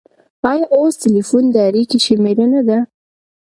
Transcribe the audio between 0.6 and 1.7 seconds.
اوس ټیلیفون د